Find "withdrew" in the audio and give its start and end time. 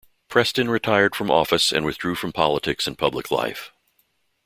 1.85-2.15